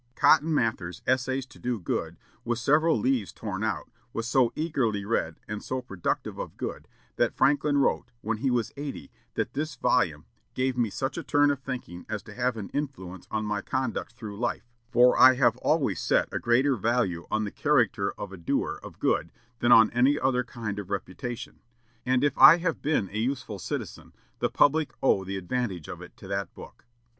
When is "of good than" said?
18.81-19.71